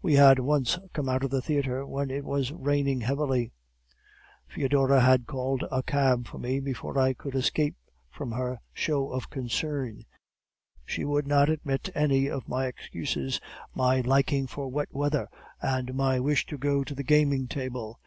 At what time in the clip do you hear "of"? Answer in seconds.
1.24-1.30, 9.12-9.28, 12.30-12.48